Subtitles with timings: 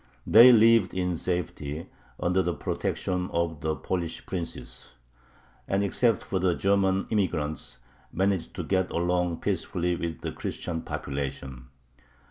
[0.25, 1.85] They lived in safety,
[2.19, 4.95] under the protection of the Polish princes,
[5.67, 7.77] and, except for the German immigrants,
[8.11, 11.67] managed to get along peaceably with the Christian population.